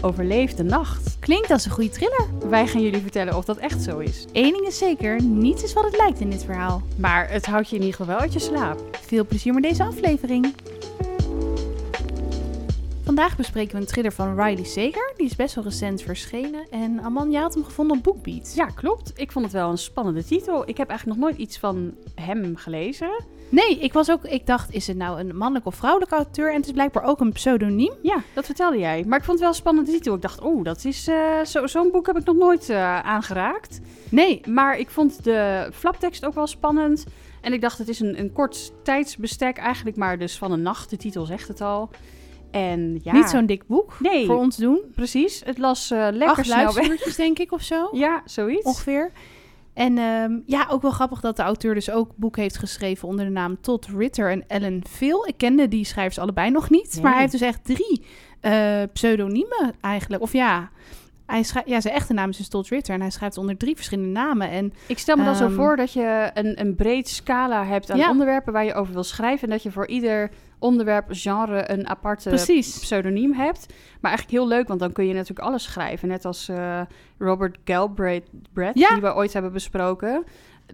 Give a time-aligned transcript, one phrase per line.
[0.00, 1.16] overleeft de nacht.
[1.18, 2.26] Klinkt als een goede thriller.
[2.48, 4.26] Wij gaan jullie vertellen of dat echt zo is.
[4.32, 6.82] Eén ding is zeker, niets is wat het lijkt in dit verhaal.
[6.96, 8.98] Maar het houdt je in ieder geval wel uit je slaap.
[9.00, 10.54] Veel plezier met deze aflevering.
[13.04, 15.12] Vandaag bespreken we een thriller van Riley Sager.
[15.16, 16.66] Die is best wel recent verschenen.
[16.70, 18.52] En Aman, jij had hem gevonden op BookBeat.
[18.54, 19.12] Ja, klopt.
[19.14, 20.68] Ik vond het wel een spannende titel.
[20.68, 23.24] Ik heb eigenlijk nog nooit iets van hem gelezen.
[23.50, 24.24] Nee, ik was ook.
[24.24, 26.48] Ik dacht, is het nou een mannelijk of vrouwelijke auteur?
[26.50, 27.92] En het is blijkbaar ook een pseudoniem.
[28.02, 29.04] Ja, dat vertelde jij.
[29.06, 30.14] Maar ik vond het wel een spannende titel.
[30.14, 33.80] Ik dacht, oh, dat is eh, zo- zo'n boek heb ik nog nooit eh, aangeraakt.
[34.10, 37.04] Nee, Maar ik vond de flaptekst ook wel spannend.
[37.40, 40.90] En ik dacht, het is een, een kort tijdsbestek eigenlijk, maar dus van een nacht.
[40.90, 41.90] De titel zegt het al.
[42.50, 44.80] En ja, niet zo'n dik boek Nee, voor ons doen.
[44.94, 45.42] precies.
[45.44, 46.72] Het las eh, lekker Acht snel
[47.16, 47.88] denk ik, of zo.
[47.98, 48.64] Ja, zoiets.
[48.64, 49.12] ongeveer.
[49.78, 53.24] En ehm, ja, ook wel grappig dat de auteur dus ook boek heeft geschreven onder
[53.24, 55.26] de naam Todd Ritter en Ellen Phil.
[55.26, 57.02] Ik kende die schrijvers allebei nog niet, Nee.
[57.02, 58.04] maar hij heeft dus echt drie
[58.40, 60.22] eh, pseudoniemen eigenlijk.
[60.22, 60.70] Of ja,
[61.26, 63.74] hij schrijft, ja, zijn echte naam is dus Todd Ritter en hij schrijft onder drie
[63.74, 64.50] verschillende namen.
[64.50, 67.90] En Ik stel me dan zo Ehm, voor dat je een, een breed scala hebt
[67.90, 68.10] aan Ja.
[68.10, 69.44] onderwerpen waar je over wil schrijven.
[69.44, 72.78] En dat je voor ieder onderwerp, genre, een aparte precies.
[72.78, 73.66] pseudoniem hebt.
[74.00, 76.08] Maar eigenlijk heel leuk, want dan kun je natuurlijk alles schrijven.
[76.08, 76.80] Net als eh,
[77.18, 78.88] Robert Galbraith, Brett, Ja.
[78.92, 80.24] die we ooit hebben besproken.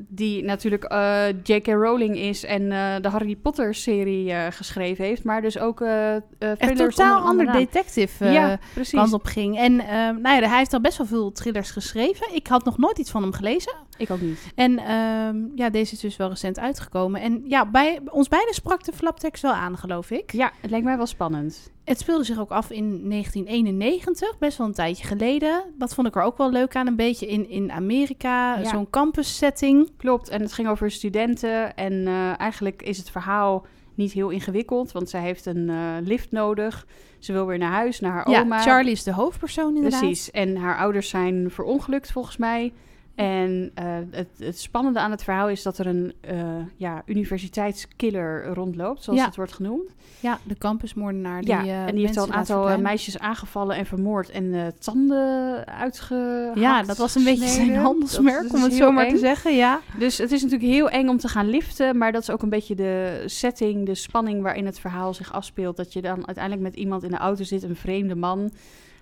[0.01, 1.67] Die natuurlijk eh, J.K.
[1.67, 5.25] Rowling is en eh, de Harry Potter-serie eh, geschreven heeft.
[5.25, 6.23] Maar dus ook Echt
[6.61, 8.59] thrillers totaal een ander detective ja,
[8.91, 9.59] kant op ging.
[9.59, 9.77] En
[10.21, 12.35] nou ja, hij heeft al best wel veel thrillers geschreven.
[12.35, 13.75] Ik had nog nooit iets van hem gelezen.
[13.99, 14.53] Ik ook niet.
[14.55, 17.21] En ehm, ja, deze is dus wel recent uitgekomen.
[17.21, 20.33] En ja, bij ons beiden sprak de flaptekst wel aan, geloof ik.
[20.33, 21.73] Ja, het lijkt mij wel spannend.
[21.85, 25.65] Het speelde zich ook af in 1991, best wel een tijdje geleden.
[25.79, 28.69] Dat vond ik er ook wel leuk aan, een beetje in, in Amerika, Ja.
[28.69, 29.91] zo'n campus setting.
[29.97, 31.75] Klopt, en het ging over studenten.
[31.77, 36.31] En eh, eigenlijk is het verhaal niet heel ingewikkeld, want zij heeft een eh, lift
[36.31, 36.87] nodig.
[37.19, 38.61] Ze wil weer naar huis, naar haar Ja, oma.
[38.61, 40.01] Charlie is de hoofdpersoon inderdaad.
[40.01, 42.73] Precies, en haar ouders zijn verongelukt volgens mij.
[43.15, 46.39] En eh, het, het spannende aan het verhaal is dat er een eh,
[46.77, 49.27] ja, universiteitskiller rondloopt, zoals Ja.
[49.27, 49.95] het wordt genoemd.
[50.21, 51.41] Ja, de campusmoordenaar.
[51.41, 55.67] Die, ja, eh, en die heeft al een aantal meisjes aangevallen en vermoord en tanden
[55.67, 56.59] uitgehakt.
[56.59, 59.55] Ja, dat was een beetje zijn handelsmerk, om het is zo maar te zeggen.
[59.57, 59.81] Ja.
[59.99, 62.49] Dus het is natuurlijk heel eng om te gaan liften, maar dat is ook een
[62.49, 65.77] beetje de setting, de spanning waarin het verhaal zich afspeelt.
[65.77, 68.51] Dat je dan uiteindelijk met iemand in de auto zit, een vreemde man,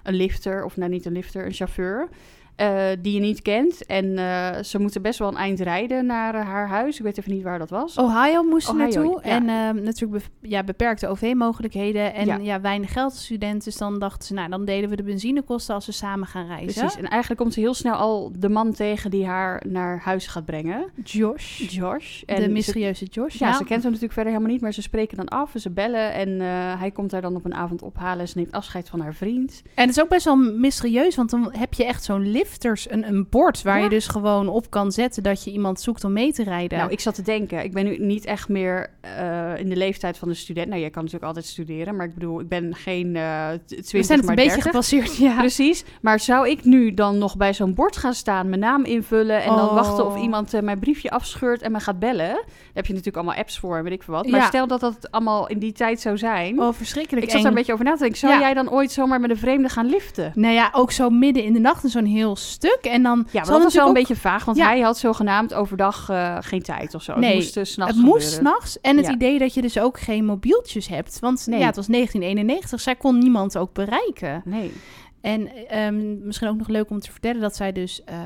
[0.02, 2.08] een lifter, of nou niet een lifter, een chauffeur,
[2.56, 3.86] eh, die je niet kent.
[3.86, 6.96] En eh, ze moeten best wel een eind rijden naar eh, haar huis.
[6.98, 7.96] Ik weet even niet waar dat was.
[7.98, 9.20] Ohio moest ze naartoe.
[9.24, 9.30] ja.
[9.30, 9.44] En
[9.82, 12.14] natuurlijk be- ja, beperkte OV-mogelijkheden.
[12.14, 12.36] En Ja.
[12.36, 12.60] ja.
[12.60, 13.64] weinig geld als student.
[13.64, 16.80] Dus dan dachten ze, nou, dan delen we de benzinekosten als we samen gaan reizen.
[16.80, 16.98] Precies.
[16.98, 20.44] En eigenlijk komt ze heel snel al de man tegen die haar naar huis gaat
[20.44, 20.84] brengen.
[21.04, 21.58] Josh.
[21.70, 22.22] Josh.
[22.26, 23.34] de ze- mysterieuze Josh.
[23.38, 25.52] Ja, ze kent hem natuurlijk verder helemaal niet, maar ze spreken dan af.
[25.56, 26.41] Ze bellen en
[26.78, 28.28] hij komt haar dan op een avond ophalen.
[28.28, 29.62] Ze neemt afscheid van haar vriend.
[29.74, 33.08] En het is ook best wel mysterieus, want dan heb je echt zo'n lifters, een,
[33.08, 33.82] een bord waar Ja.
[33.84, 36.78] je dus gewoon op kan zetten dat je iemand zoekt om mee te rijden.
[36.78, 40.19] Nou, ik zat te denken, ik ben nu niet echt meer eh, in de leeftijd
[40.19, 40.69] van de student.
[40.69, 44.03] Nou, jij kan natuurlijk altijd studeren, maar ik bedoel, ik ben geen eh 20, We
[44.03, 44.64] zijn het maar een beetje 30.
[44.64, 45.38] gepasseerd, ja.
[45.38, 49.42] Precies, maar zou ik nu dan nog bij zo'n bord gaan staan, mijn naam invullen
[49.42, 49.74] en dan Oh.
[49.74, 52.26] wachten of iemand eh, mijn briefje afscheurt en me gaat bellen?
[52.34, 54.26] Daar heb je natuurlijk allemaal apps voor en weet ik veel wat.
[54.26, 54.47] Maar Ja.
[54.47, 56.60] stel dat dat allemaal in die tijd zou zijn.
[56.60, 58.19] Oh, verschrikkelijk ik zat daar een beetje over na te denken.
[58.19, 58.41] Zou Ja.
[58.41, 60.32] jij dan ooit zomaar met een vreemde gaan liften?
[60.34, 62.78] Nou ja, ook zo midden in de nacht en zo'n heel stuk.
[62.82, 64.66] En dan Ja, maar dat was wel een beetje vaag, want Ja.
[64.66, 67.19] hij had zogenaamd overdag eh, geen tijd of zo.
[67.19, 68.81] Nee, het moest uh, s'nachts Het moest s'nachts.
[68.81, 69.12] En het Ja.
[69.12, 71.19] idee dat je dus ook geen mobieltjes hebt.
[71.19, 71.59] Want Nee.
[71.60, 72.81] ja, het was 1991.
[72.81, 74.42] Zij kon niemand ook bereiken.
[74.44, 74.72] Nee.
[75.21, 78.16] En ehm, misschien ook nog leuk om te vertellen dat zij dus eh,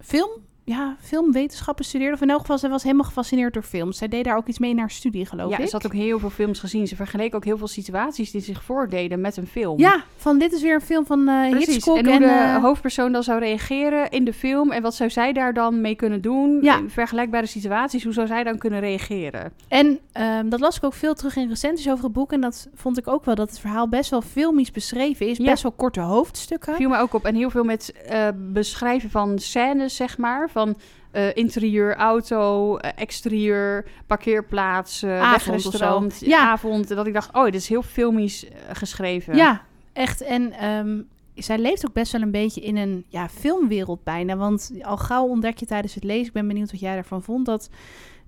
[0.00, 0.30] film,
[0.64, 2.14] ja, filmwetenschappen studeerde.
[2.14, 3.98] Of in elk geval, zij was helemaal gefascineerd door films.
[3.98, 5.66] Zij deed daar ook iets mee in haar studie, geloof Ja, ik.
[5.66, 6.86] ze had ook heel veel films gezien.
[6.86, 9.78] Ze vergeleek ook heel veel situaties die zich voordeden met een film.
[9.78, 11.66] Ja, van dit is weer een film van Precies.
[11.66, 11.96] Hitchcock.
[11.96, 15.32] En hoe de eh, hoofdpersoon dan zou reageren in de film en wat zou zij
[15.32, 16.78] daar dan mee kunnen doen Ja.
[16.78, 19.52] in vergelijkbare situaties, hoe zou zij dan kunnen reageren?
[19.68, 22.32] En ehm, dat las ik ook veel terug in recensies over het boek.
[22.32, 25.36] En dat vond ik ook wel, dat het verhaal best wel filmisch beschreven is.
[25.38, 25.44] Ja.
[25.44, 26.74] Best wel korte hoofdstukken.
[26.74, 30.61] Viel me ook op en heel veel met eh, beschrijven van scènes, zeg maar, van
[31.12, 36.20] eh, interieur, auto, eh, exterieur, parkeerplaats, eh Avond.
[36.20, 36.38] Ja.
[36.38, 36.88] avond.
[36.88, 39.36] Dat ik dacht, oh, dit is heel filmisch eh, geschreven.
[39.36, 39.62] Ja,
[39.92, 40.20] echt.
[40.20, 41.00] En ehm,
[41.34, 44.36] zij leeft ook best wel een beetje in een ja, filmwereld bijna.
[44.36, 47.46] Want al gauw ontdek je tijdens het lezen, ik ben benieuwd wat jij daarvan vond,
[47.46, 47.70] dat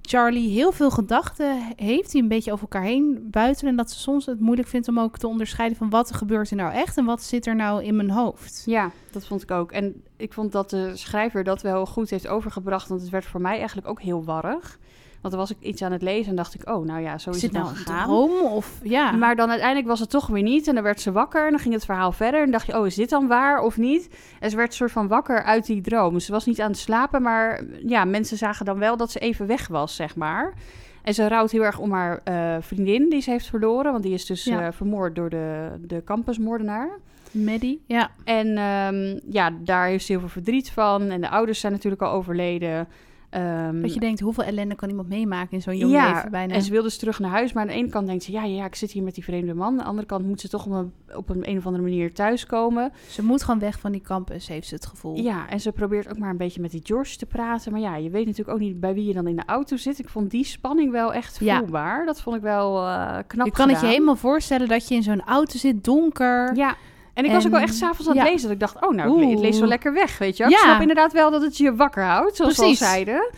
[0.07, 3.69] Charlie heel veel gedachten heeft die een beetje over elkaar heen buiten.
[3.69, 6.51] En dat ze soms het moeilijk vindt om ook te onderscheiden van wat er gebeurt
[6.51, 8.63] er nou echt en wat zit er nou in mijn hoofd.
[8.67, 9.73] Ja, dat vond ik ook.
[9.73, 13.41] En ik vond dat de schrijver dat wel goed heeft overgebracht, want het werd voor
[13.41, 14.79] mij eigenlijk ook heel warrig.
[15.25, 17.31] Want dan was ik iets aan het lezen en dacht ik, oh, nou ja, zo
[17.31, 18.05] is, Is het nou nou een gegaan.
[18.07, 18.53] droom?
[18.53, 19.13] Of ja.
[19.13, 20.69] Maar dan uiteindelijk was het toch weer niet.
[20.69, 22.43] En dan werd ze wakker en dan ging het verhaal verder.
[22.43, 24.09] En dacht je, oh, is dit dan waar of niet?
[24.41, 26.21] En ze werd soort van wakker uit die droom.
[26.21, 29.47] Ze was niet aan het slapen, maar ja, mensen zagen dan wel dat ze even
[29.47, 30.53] weg was, zeg maar.
[31.03, 33.93] En ze rouwt heel erg om haar eh, vriendin die ze heeft verloren.
[33.93, 34.67] Want die is dus Ja.
[34.67, 36.89] eh, vermoord door de, de campusmoordenaar.
[37.31, 38.11] Maddie, ja.
[38.25, 41.03] En ehm, ja, daar heeft ze heel veel verdriet van.
[41.11, 42.89] En de ouders zijn natuurlijk al overleden.
[43.35, 46.55] Ehm, Dat je denkt, hoeveel ellende kan iemand meemaken in zo'n jong ja, leven bijna.
[46.55, 47.53] en ze wil dus terug naar huis.
[47.53, 49.55] Maar aan de ene kant denkt ze, ja, ja, ik zit hier met die vreemde
[49.55, 49.69] man.
[49.73, 52.13] Aan de andere kant moet ze toch op een, op een, een of andere manier
[52.15, 52.93] thuiskomen.
[53.09, 55.17] Ze moet gewoon weg van die campus, heeft ze het gevoel.
[55.17, 57.73] Ja, en ze probeert ook maar een beetje met die George te praten.
[57.73, 59.99] Maar ja, je weet natuurlijk ook niet bij wie je dan in de auto zit.
[59.99, 61.59] Ik vond die spanning wel echt Ja.
[61.59, 62.07] voelbaar.
[62.07, 65.03] Dat vond ik wel eh knap je kan het je helemaal voorstellen dat je in
[65.03, 66.57] zo'n auto zit, donker.
[66.57, 66.77] Ja.
[67.15, 68.23] En ik was ook wel echt s'avonds aan ja.
[68.23, 68.43] het lezen.
[68.43, 69.69] Dat ik dacht, oh, nou, het leest zo Oeh.
[69.69, 70.53] lekker weg, weet je wel.
[70.53, 70.65] Ik Ja.
[70.65, 72.87] snap inderdaad wel dat het je wakker houdt, zoals we al Precies.
[72.89, 73.31] zeiden.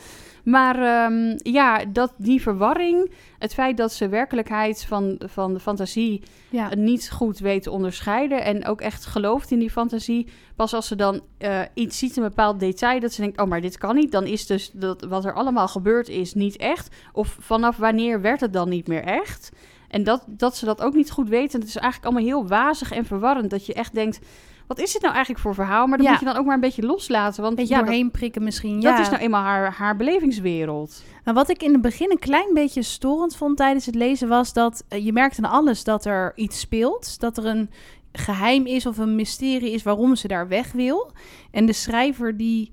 [0.44, 6.22] Maar ehm, ja, dat, die verwarring, het feit dat ze werkelijkheid van, van de fantasie
[6.50, 6.74] Ja.
[6.74, 8.44] niet goed weet te onderscheiden.
[8.44, 10.28] En ook echt gelooft in die fantasie.
[10.56, 13.60] Pas als ze dan eh, iets ziet, een bepaald detail, dat ze denkt: oh, maar
[13.60, 14.12] dit kan niet.
[14.12, 16.94] Dan is dus dat wat er allemaal gebeurd is niet echt.
[17.12, 19.50] Of vanaf wanneer werd het dan niet meer echt?
[19.88, 21.60] En dat, dat ze dat ook niet goed weten.
[21.60, 23.50] Het is eigenlijk allemaal heel wazig en verwarrend.
[23.50, 24.18] Dat je echt denkt:
[24.66, 25.86] wat is dit nou eigenlijk voor verhaal?
[25.86, 26.12] Maar dan Ja.
[26.12, 27.42] moet je dan ook maar een beetje loslaten.
[27.42, 28.80] Want beetje ja, dat, doorheen prikken misschien.
[28.80, 28.90] Ja.
[28.90, 31.02] dat is nou eenmaal haar, haar belevingswereld.
[31.24, 34.84] Wat ik in het begin een klein beetje storend vond tijdens het lezen was dat
[34.88, 37.20] eh, je merkt aan alles dat er iets speelt.
[37.20, 37.70] Dat er een
[38.12, 41.10] geheim is of een mysterie is waarom ze daar weg wil.
[41.50, 42.70] En de schrijver die,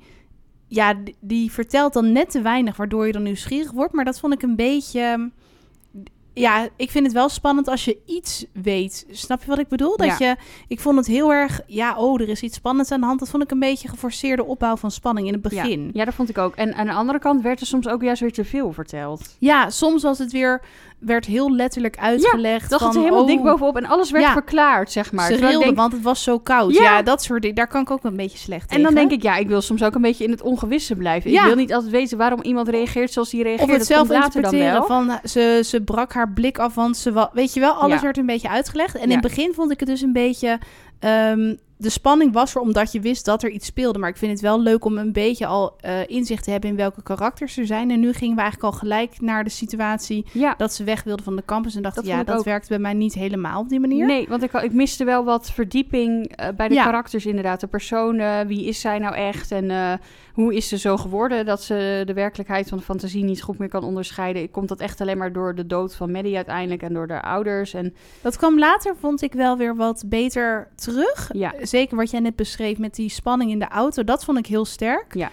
[0.68, 3.94] ja, die vertelt dan net te weinig waardoor je dan nieuwsgierig wordt.
[3.94, 5.32] Maar dat vond ik een beetje...
[6.34, 9.06] Ja, ik vind het wel spannend als je iets weet.
[9.12, 9.98] Snap je wat ik bedoel?
[9.98, 10.36] Dat je,
[10.68, 13.20] ik vond het heel erg, ja, oh, er is iets spannends aan de hand.
[13.20, 15.84] Dat vond ik een beetje geforceerde opbouw van spanning in het begin.
[15.84, 16.56] Ja, ja, dat vond ik ook.
[16.56, 19.36] En aan de andere kant werd er soms ook juist weer te veel verteld.
[19.40, 20.62] Ja, soms was het weer,
[21.06, 22.70] werd heel letterlijk uitgelegd.
[22.70, 24.32] Dat van, het helemaal oh, dik bovenop en alles werd Ja.
[24.32, 25.32] verklaard, zeg maar.
[25.34, 26.74] Ze denk- want het was zo koud.
[26.74, 26.82] Ja.
[26.84, 27.02] Ja.
[27.02, 27.56] dat soort dingen.
[27.56, 29.84] Daar kan ik ook een beetje slecht En dan denk ik, ja, ik wil soms
[29.84, 31.32] ook een beetje in het ongewisse blijven.
[31.32, 31.42] Ja.
[31.42, 33.64] Ik wil niet altijd weten waarom iemand reageert zoals hij reageert.
[33.64, 37.30] Of het Dat zelf interpreteren van eh, ze, ze brak haar blik af, want ze
[37.34, 38.02] weet je wel, alles Ja.
[38.02, 38.96] werd een beetje uitgelegd.
[38.96, 39.14] En in Ja.
[39.14, 40.60] het begin vond ik het dus een beetje,
[41.00, 44.00] ehm, de spanning was er omdat je wist dat er iets speelde.
[44.00, 46.76] Maar ik vind het wel leuk om een beetje al eh, inzicht te hebben in
[46.76, 47.92] welke karakters er zijn.
[47.92, 50.54] En nu gingen we eigenlijk al gelijk naar de situatie Ja.
[50.58, 52.44] dat ze weg wilden van de campus en dachten, ja, dat ook.
[52.46, 54.06] werkt bij mij niet helemaal op die manier.
[54.06, 56.84] Nee, want ik, ik miste wel wat verdieping eh, bij de Ja.
[56.84, 57.60] karakters inderdaad.
[57.60, 59.94] De personen, wie is zij nou echt en eh,
[60.34, 61.46] hoe is ze zo geworden...
[61.46, 64.52] dat ze de werkelijkheid van de fantasie niet goed meer kan onderscheiden.
[64.52, 67.74] Komt dat echt alleen maar door de dood van Maddie uiteindelijk en door haar ouders?
[67.74, 71.30] En Dat kwam later, vond ik wel weer wat beter terug.
[71.34, 74.04] ja, Zeker wat jij net beschreef met die spanning in de auto.
[74.04, 75.14] Dat vond ik heel sterk.
[75.14, 75.32] Ja.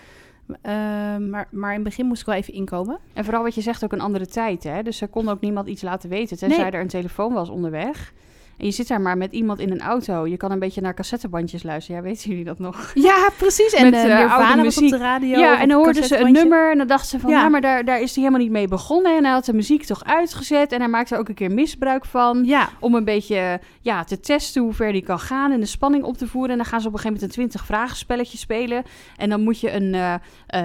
[0.63, 0.73] Eh,
[1.17, 2.99] maar, maar in het begin moest ik wel even inkomen.
[3.13, 4.63] En vooral wat je zegt, ook een andere tijd.
[4.65, 4.83] Hè?
[4.83, 6.71] Dus ze kon ook niemand iets laten weten, tenzij Nee.
[6.71, 8.13] er een telefoon was onderweg.
[8.61, 10.27] En je zit daar maar met iemand in een auto.
[10.27, 12.03] Je kan een beetje naar cassettebandjes luisteren.
[12.03, 12.91] Ja, weten jullie dat nog?
[12.95, 13.73] Ja, precies.
[13.73, 15.39] En Met, oude Nirvana was op de radio.
[15.39, 17.31] Ja, en dan hoorden ze een nummer en dan dachten ze van...
[17.31, 19.17] Ja, maar daar, daar is hij helemaal niet mee begonnen.
[19.17, 20.73] En hij had de muziek toch uitgezet.
[20.73, 22.45] En hij maakte er ook een keer misbruik van.
[22.45, 26.05] Ja, Om een beetje ja, te testen hoe ver die kan gaan en de spanning
[26.05, 26.51] op te voeren.
[26.51, 28.83] En dan gaan ze op een gegeven moment een 20 vragen spelletje spelen.
[29.17, 30.15] En dan moet je een eh,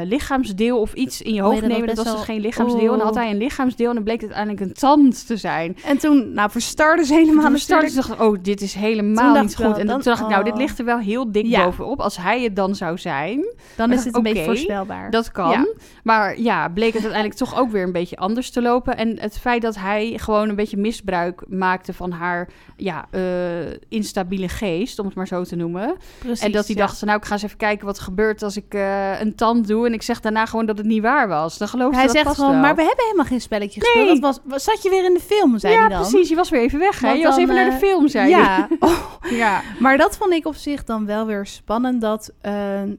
[0.03, 1.87] lichaamsdeel of iets in je Oh hoofd nemen.
[1.87, 2.91] Dat was dus geen lichaamsdeel.
[2.91, 3.23] En dan had Oeh.
[3.23, 5.77] hij een lichaamsdeel en dan bleek het uiteindelijk een tand te zijn.
[5.85, 7.51] en toen nou, verstarden ze helemaal
[7.93, 9.79] Toen dacht, oh, dit is helemaal niet wel, goed.
[9.79, 10.59] En dan- toen dacht ik, nou, dit oh.
[10.59, 11.63] ligt er wel heel dik Ja.
[11.65, 11.99] bovenop.
[11.99, 15.09] Als hij het dan zou zijn, Dan is het een beetje voorspelbaar.
[15.11, 15.49] dat kan.
[15.51, 15.65] Ja.
[16.03, 18.97] Maar ja, bleek het uiteindelijk toch ook weer een beetje anders te lopen.
[18.97, 23.21] En het feit dat hij gewoon een beetje misbruik maakte van haar ja, eh,
[23.89, 25.95] instabiele geest, om het maar zo te noemen.
[26.19, 26.81] Precies, en dat hij ja.
[26.85, 29.67] dacht, nou, ik ga eens even kijken wat er gebeurt als ik eh, een tand
[29.67, 29.85] doe.
[29.85, 31.57] En ik zeg daarna gewoon dat het niet waar was.
[31.57, 32.59] Dan geloof je Hij dat zegt gewoon, wel.
[32.59, 33.91] maar we hebben helemaal geen spelletje Nee.
[34.07, 34.21] gespeeld.
[34.21, 35.99] Dat was, zat je weer in de film, zei ja, hij dan.
[36.01, 36.29] precies.
[36.29, 37.11] Je was weer even weg, hè?
[37.11, 38.41] Je was even naar de eh, film, zei hij.
[38.41, 39.61] Ja, oh, ja.
[39.79, 42.01] Maar dat vond ik op zich dan wel weer spannend.
[42.01, 42.53] Dat eh,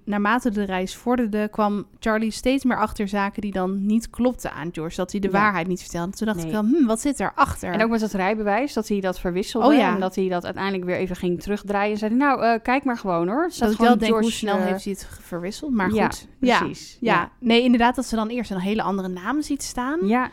[0.04, 4.68] naarmate de reis vorderde, kwam Charlie steeds meer achter zaken die dan niet klopten aan
[4.73, 4.97] George.
[4.97, 5.33] Dat hij de Ja.
[5.33, 6.16] waarheid niet vertelde.
[6.16, 6.47] Toen dacht Nee.
[6.47, 7.73] ik wel, hm, wat zit erachter?
[7.73, 9.66] En ook met het rijbewijs, dat hij dat verwisselde.
[9.66, 9.95] Oh ja.
[9.95, 11.92] En dat hij dat uiteindelijk weer even ging terugdraaien.
[11.92, 13.47] En zei hij, nou, eh, kijk maar gewoon hoor.
[13.50, 15.73] Staat dat ik wel denk, hoe George, snel eh, heeft hij het verwisseld?
[15.73, 16.97] Maar goed, ja, precies.
[17.00, 17.30] ja.
[17.38, 19.99] Nee, inderdaad dat ze dan eerst een hele andere naam ziet staan.
[20.06, 20.30] Ja,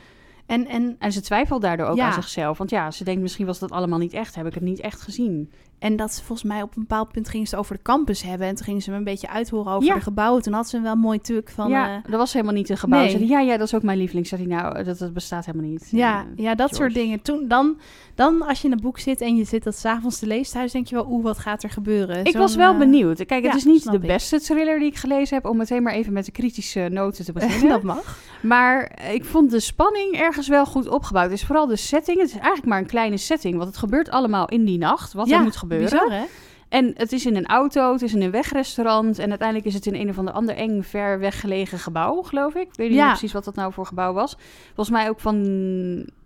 [0.53, 2.05] En, en, en ze twijfelt daardoor ook Ja.
[2.05, 2.57] aan zichzelf.
[2.57, 4.35] Want ja, ze denkt misschien was dat allemaal niet echt.
[4.35, 5.51] Heb ik het niet echt gezien.
[5.83, 8.21] En dat ze volgens mij op een bepaald punt gingen ze het over de campus
[8.21, 8.47] hebben.
[8.47, 9.93] En toen gingen ze me een beetje uithoren over Ja.
[9.95, 10.41] de gebouwen.
[10.41, 11.69] Toen had ze een wel mooi tuk van...
[11.69, 12.99] ja, eh, dat was helemaal niet een gebouw.
[12.99, 13.09] nee.
[13.09, 14.27] Zei ja, ja, dat is ook mijn lieveling.
[14.27, 15.87] Zei hij, nou, dat, dat bestaat helemaal niet.
[15.91, 17.21] ja, Eh, ja, dat soort dingen.
[17.21, 17.77] Toen, dan,
[18.15, 20.71] dan als je in een boek zit en je zit dat s'avonds te lezen thuis,
[20.71, 22.25] denk je wel, oeh, wat gaat er gebeuren?
[22.25, 23.25] Ik was wel eh, benieuwd.
[23.25, 25.93] Kijk, het ja, is niet de beste thriller die ik gelezen heb, om meteen maar
[25.93, 27.69] even met de kritische noten te beginnen.
[27.69, 28.17] dat mag.
[28.41, 31.29] Maar ik vond de spanning ergens wel goed opgebouwd.
[31.29, 32.17] Het is vooral de setting.
[32.17, 35.29] Het is eigenlijk maar een kleine setting, want het gebeurt allemaal in die nacht, wat
[35.31, 35.71] er moet gebeuren.
[35.79, 36.23] Bizar, hè?
[36.69, 39.85] En het is in een auto, het is in een wegrestaurant en uiteindelijk is het
[39.85, 42.61] in een of ander ander eng, ver weggelegen gebouw, geloof ik.
[42.67, 43.07] Ik weet niet Ja.
[43.07, 44.37] precies wat dat nou voor gebouw was.
[44.65, 45.35] Volgens mij ook van...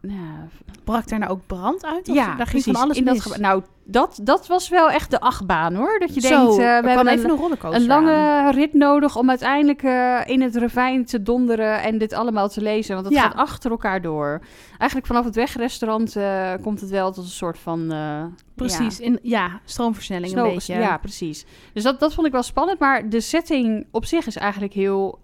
[0.01, 0.47] Ja,
[0.83, 2.09] Brak daar nou ook brand uit?
[2.09, 3.37] Of ja daar ging van alles in mis?
[3.37, 5.99] Nou, dat, dat was wel echt de achtbaan hoor.
[5.99, 8.53] Dat je Zo, denkt, eh, we hebben even een, een lange aan.
[8.53, 12.93] rit nodig om uiteindelijk eh, in het ravijn te donderen en dit allemaal te lezen.
[12.93, 13.21] Want het Ja.
[13.21, 14.41] gaat achter elkaar door.
[14.77, 17.93] Eigenlijk vanaf het wegrestaurant eh, komt het wel tot een soort van...
[18.55, 20.73] Precies, ja, in, ja, stroomversnelling snow- een beetje.
[20.79, 21.45] Ja, precies.
[21.73, 22.79] Dus dat, dat vond ik wel spannend.
[22.79, 25.19] Maar de setting op zich is eigenlijk heel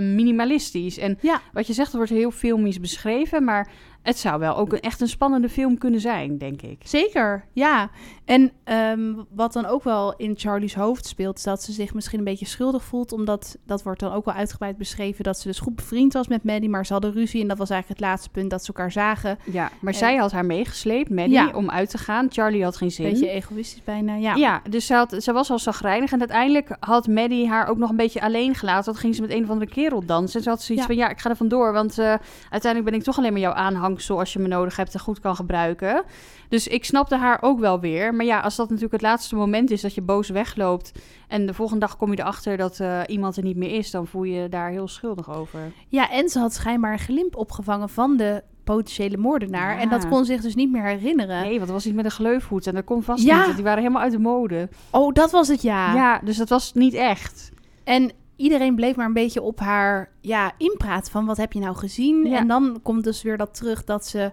[0.00, 0.98] minimalistisch.
[0.98, 1.40] En Ja.
[1.52, 3.44] wat je zegt, er wordt heel filmisch beschreven.
[3.44, 3.68] Maar
[4.02, 6.80] het zou wel ook een, echt een spannende film kunnen zijn, denk ik.
[6.84, 7.90] Zeker, ja.
[8.24, 12.18] En ehm, wat dan ook wel in Charlie's hoofd speelt, is dat ze zich misschien
[12.18, 13.12] een beetje schuldig voelt.
[13.12, 16.44] Omdat dat wordt dan ook wel uitgebreid beschreven dat ze dus goed bevriend was met
[16.44, 16.68] Maddie.
[16.68, 19.38] Maar ze hadden ruzie en dat was eigenlijk het laatste punt dat ze elkaar zagen.
[19.44, 21.50] Ja, maar En- zij had haar meegesleept, Maddie, Ja.
[21.54, 22.26] om uit te gaan.
[22.30, 23.10] Charlie had geen zin.
[23.10, 24.34] Beetje egoïstisch bijna, ja.
[24.34, 26.12] Ja, dus ze, had, ze was al zagrijnig.
[26.12, 28.84] En uiteindelijk had Maddie haar ook nog een beetje alleen gelaten.
[28.84, 30.36] Want ging ze met een of andere kerel dansen.
[30.38, 30.92] En ze had zoiets Ja.
[30.94, 31.72] van, ja, ik ga er vandoor.
[31.72, 32.14] Want eh,
[32.50, 33.52] uiteindelijk ben ik toch alleen maar jouw
[33.88, 34.18] aanhangsel...
[34.18, 36.02] als je me nodig hebt en goed kan gebruiken.
[36.48, 38.14] Dus ik snapte haar ook wel weer.
[38.14, 39.80] Maar ja, als dat natuurlijk het laatste moment is...
[39.80, 40.92] dat je boos wegloopt...
[41.28, 43.90] en de volgende dag kom je erachter dat eh, iemand er niet meer is...
[43.90, 45.72] dan voel je je daar heel schuldig over.
[45.88, 49.74] Ja, en ze had schijnbaar een glimp opgevangen van de potentiële moordenaar.
[49.74, 49.80] Ja.
[49.80, 51.42] En dat kon zich dus niet meer herinneren.
[51.42, 52.66] Nee, want was iets met een gleufhoed.
[52.66, 53.46] En dat kon vast Ja.
[53.46, 53.54] niet.
[53.54, 54.68] Die waren helemaal uit de mode.
[54.90, 55.94] Oh, dat was het, ja.
[55.94, 57.50] Ja, dus dat was niet echt.
[57.84, 61.76] En iedereen bleef maar een beetje op haar ja, inpraat van wat heb je nou
[61.76, 62.26] gezien.
[62.26, 62.38] Ja.
[62.38, 64.32] En dan komt dus weer dat terug dat ze,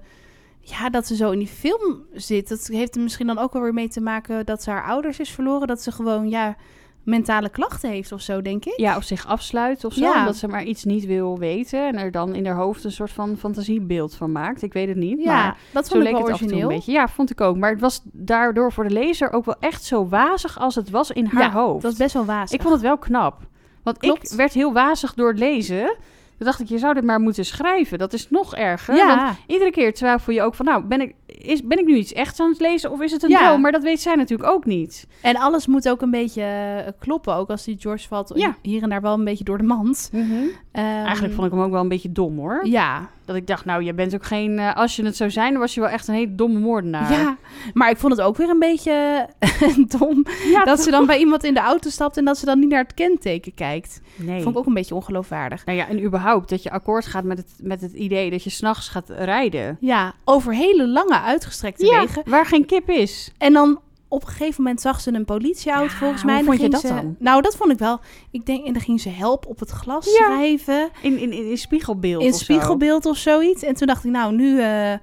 [0.59, 2.49] ja, dat ze zo in die film zit.
[2.49, 5.19] Dat heeft er misschien dan ook wel weer mee te maken dat ze haar ouders
[5.19, 5.67] is verloren.
[5.67, 6.55] Dat ze gewoon ja,
[7.03, 8.79] mentale klachten heeft of zo, denk ik.
[8.79, 9.99] Ja, of zich afsluit of zo.
[9.99, 10.19] Ja.
[10.19, 11.87] Omdat ze maar iets niet wil weten.
[11.87, 14.61] En er dan in haar hoofd een soort van fantasiebeeld van maakt.
[14.61, 15.23] Ik weet het niet.
[15.23, 16.69] Ja, maar dat zo vond ik leek wel het af en toe origineel.
[16.69, 16.91] een beetje.
[16.91, 17.57] Ja, vond ik ook.
[17.57, 21.11] Maar het was daardoor voor de lezer ook wel echt zo wazig als het was
[21.11, 21.81] in haar ja, hoofd.
[21.81, 22.51] dat was best wel wazig.
[22.51, 23.41] Ik vond het wel knap.
[23.85, 24.31] Want Klopt.
[24.31, 25.95] ik werd heel wazig door het lezen.
[26.37, 27.97] Toen dacht ik, je zou dit maar moeten schrijven.
[27.97, 28.95] Dat is nog erger.
[29.05, 30.65] Want iedere keer twijfel je ook van...
[30.65, 33.23] nou, ben ik, is, ben ik nu iets echt aan het lezen of is het
[33.23, 33.47] een Ja.
[33.47, 33.61] droom?
[33.61, 35.07] Maar dat weet zij natuurlijk ook niet.
[35.21, 37.35] en alles moet ook een beetje eh, kloppen.
[37.35, 38.55] Ook als die George valt Ja.
[38.61, 40.09] hier en daar wel een beetje door de mand.
[40.13, 40.25] Ehm,
[40.71, 42.59] Eigenlijk vond ik hem ook wel een beetje dom, hoor.
[42.67, 44.59] Ja, Dat ik dacht, nou, je bent ook geen...
[44.59, 47.11] eh, als je het zou zijn, dan was je wel echt een hele domme moordenaar.
[47.11, 47.37] Ja,
[47.73, 49.27] maar ik vond het ook weer een beetje
[49.99, 52.59] dom Ja, dat ze dan bij iemand in de auto stapt en dat ze dan
[52.59, 54.01] niet naar het kenteken kijkt.
[54.15, 54.41] Nee.
[54.41, 55.65] Vond ik ook een beetje ongeloofwaardig.
[55.65, 58.49] Nou ja, en überhaupt dat je akkoord gaat met het, met het idee dat je
[58.49, 59.77] s'nachts gaat rijden.
[59.79, 62.23] Ja, over hele lange uitgestrekte Ja, wegen.
[62.25, 63.31] waar geen kip is.
[63.37, 63.79] En dan
[64.15, 66.39] op een gegeven moment zag ze een politieauto Ja, volgens hoe mij.
[66.39, 67.15] En vond je dat ze- dan?
[67.19, 67.99] Nou, dat vond ik wel.
[68.31, 70.11] Ik denk, en dan ging ze help op het glas Ja.
[70.11, 70.89] schrijven.
[71.01, 72.43] In, in, in, in spiegelbeeld In of zo.
[72.43, 73.63] spiegelbeeld of zoiets.
[73.63, 74.59] En toen dacht ik, nou, nu...
[74.61, 74.93] eh,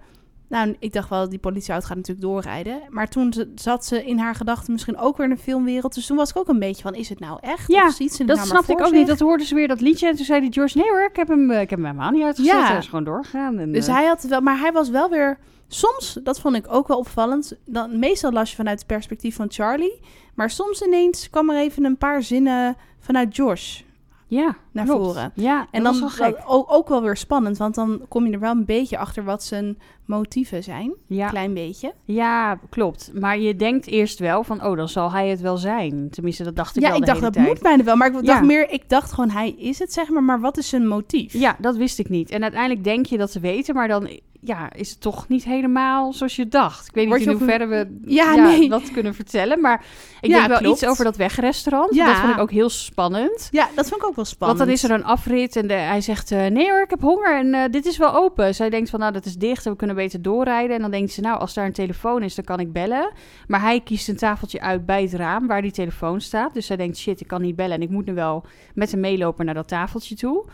[0.48, 2.80] nou, ik dacht wel, die politieauto gaat natuurlijk doorrijden.
[2.90, 5.94] Maar toen zat ze in haar gedachten misschien ook weer in een filmwereld.
[5.94, 7.72] Dus toen was ik ook een beetje van, is het nou echt?
[7.72, 9.06] Ja, of ziet ze Dat nou snapte ik ook niet.
[9.06, 10.08] Dat hoorde ze weer dat liedje.
[10.08, 12.10] En toen zei die George, nee hoor, ik heb hem, eh, ik heb hem helemaal
[12.10, 12.52] niet uitgezet.
[12.52, 12.66] Ja.
[12.66, 13.58] Hij is gewoon doorgegaan.
[13.58, 15.38] En, Dus eh, hij had wel, maar hij was wel weer.
[15.74, 17.56] Soms, dat vond ik ook wel opvallend.
[17.64, 20.00] Dan, meestal las je vanuit het perspectief van Charlie.
[20.34, 23.80] Maar soms ineens kwam er even een paar zinnen vanuit Josh
[24.26, 25.04] ja, naar klopt.
[25.04, 25.32] voren.
[25.34, 28.32] Ja, En dat dan was wel ook, ook wel weer spannend, want dan kom je
[28.32, 30.94] er wel een beetje achter wat zijn motieven zijn.
[31.06, 31.24] Ja.
[31.24, 31.92] Een klein beetje.
[32.04, 33.10] ja, klopt.
[33.14, 36.10] Maar je denkt eerst wel van, oh, dan zal hij het wel zijn.
[36.10, 37.46] Tenminste, dat dacht ik ja, wel ik de dacht dat tijd.
[37.46, 37.96] moet bijna wel.
[37.96, 38.20] Maar ik Ja.
[38.22, 40.22] dacht meer, ik dacht gewoon hij is het, zeg maar.
[40.22, 41.32] Maar wat is zijn motief?
[41.32, 42.30] Ja, dat wist ik niet.
[42.30, 44.08] En uiteindelijk denk je dat te weten, maar dan
[44.44, 46.88] ja, is het toch niet helemaal zoals je dacht.
[46.88, 48.68] Ik weet niet Word in hoeverre we Ja, nee.
[48.68, 49.84] dat kunnen vertellen, maar
[50.20, 50.80] ik Ja, denk wel klopt.
[50.80, 51.94] iets over dat wegrestaurant.
[51.94, 52.06] Ja.
[52.06, 53.48] Dat vond ik ook heel spannend.
[53.50, 54.58] Ja, dat vond ik ook wel spannend.
[54.58, 57.00] Want dan is er een afrit en de, hij zegt, eh, nee hoor, ik heb
[57.00, 58.54] honger en eh, dit is wel open.
[58.54, 60.76] Zij denkt van, nou, dat is dicht en we kunnen beter doorrijden.
[60.76, 63.10] En dan denkt ze, nou, als daar een telefoon is, dan kan ik bellen.
[63.46, 66.54] Maar hij kiest een tafeltje uit bij het raam waar die telefoon staat.
[66.54, 68.44] Dus zij denkt, shit, ik kan niet bellen en ik moet nu wel
[68.74, 70.44] met hem meelopen naar dat tafeltje toe.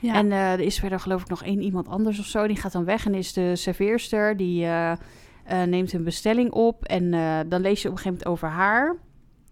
[0.00, 0.14] Ja.
[0.14, 2.46] En eh, er is verder geloof ik nog één iemand anders of zo.
[2.46, 4.36] Die gaat dan weg en is de serveerster.
[4.36, 4.98] Die eh, eh,
[5.62, 6.84] neemt een bestelling op.
[6.84, 7.10] En
[7.48, 8.96] dan lees je op een gegeven moment over haar.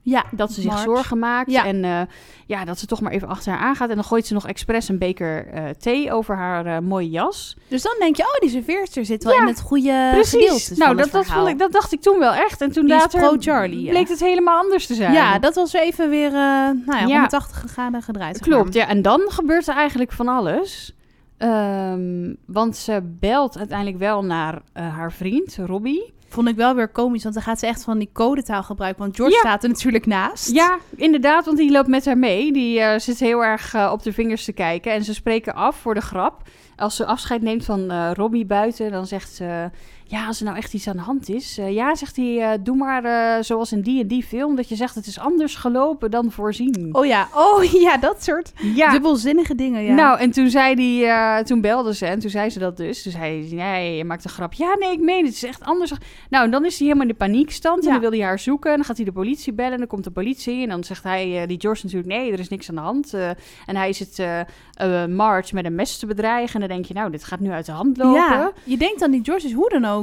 [0.08, 1.50] Ja, Dat ze zich zorgen maakt.
[1.50, 1.64] Ja.
[1.64, 2.00] En eh,
[2.46, 3.88] ja, dat ze toch maar even achter haar aangaat.
[3.88, 7.56] En dan gooit ze nog expres een beker eh, thee over haar eh, mooie jas.
[7.68, 10.30] Dus dan denk je, oh, die serveerster zit wel Ja, in het goede Precies.
[10.32, 12.60] gedeelte Nou, dat, dat, vond ik, dat dacht ik toen wel echt.
[12.60, 13.90] En toen later pro-Charlie, ja.
[13.90, 15.12] bleek het helemaal anders te zijn.
[15.12, 17.06] Ja, dat was even weer, nou ja, Ja.
[17.06, 18.40] 180 graden gedraaid.
[18.40, 18.88] Klopt, ja.
[18.88, 20.94] En dan gebeurt er eigenlijk van alles.
[21.38, 26.14] Ehm, want ze belt uiteindelijk wel naar haar vriend, Robbie.
[26.36, 29.02] Vond ik wel weer komisch, want dan gaat ze echt van die codetaal gebruiken.
[29.02, 29.38] Want George Ja.
[29.40, 30.50] staat er natuurlijk naast.
[30.50, 32.52] Ja, inderdaad, want die loopt met haar mee.
[32.52, 34.92] Die eh, zit heel erg eh, op de vingers te kijken.
[34.92, 36.42] En ze spreken af voor de grap.
[36.76, 39.70] Als ze afscheid neemt van eh, Robbie buiten, dan zegt ze...
[40.08, 41.58] Ja, als er nou echt iets aan de hand is.
[41.58, 44.56] eh, ja, zegt hij, eh, doe maar eh, zoals in die en die film.
[44.56, 46.88] Dat je zegt, het is anders gelopen dan voorzien.
[46.92, 48.90] Oh ja, oh ja, dat soort ja.
[48.90, 49.94] dubbelzinnige dingen, ja.
[49.94, 53.02] Nou, en toen zei die, eh, toen belde ze en toen zei ze dat dus.
[53.02, 54.52] Zei hij, nee, je maakt een grap.
[54.52, 55.92] Ja, nee, ik meen het, het is echt anders.
[56.30, 57.90] Nou, en dan is hij helemaal in de paniekstand en Ja.
[57.92, 58.70] dan wil hij haar zoeken.
[58.70, 60.62] En dan gaat hij de politie bellen en dan komt de politie.
[60.62, 63.14] En dan zegt hij, die George natuurlijk, nee, er is niks aan de hand.
[63.66, 64.40] En hij zit eh
[64.76, 66.54] eh, Marge met een mes te bedreigen.
[66.54, 68.20] En dan denk je, nou, dit gaat nu uit de hand lopen.
[68.20, 69.95] ja, je denkt dan die George is hoe dan ook